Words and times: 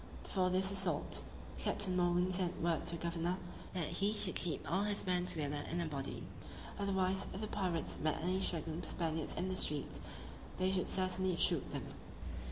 Before 0.23 0.49
this 0.49 0.71
assault, 0.71 1.21
Captain 1.59 1.95
Morgan 1.95 2.31
sent 2.31 2.59
word 2.59 2.85
to 2.85 2.93
the 2.97 3.03
governor, 3.03 3.37
that 3.75 3.85
he 3.85 4.11
should 4.11 4.33
keep 4.33 4.65
all 4.67 4.81
his 4.81 5.05
men 5.05 5.27
together 5.27 5.63
in 5.69 5.79
a 5.79 5.85
body; 5.85 6.23
otherwise, 6.79 7.27
if 7.35 7.39
the 7.41 7.45
pirates 7.47 7.99
met 7.99 8.19
any 8.19 8.39
straggling 8.39 8.81
Spaniards 8.81 9.35
in 9.35 9.47
the 9.47 9.55
streets, 9.55 10.01
they 10.57 10.71
should 10.71 10.89
certainly 10.89 11.35
shoot 11.35 11.69
them. 11.69 11.85